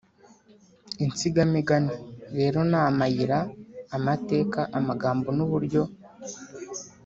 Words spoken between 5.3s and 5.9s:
n’uburyo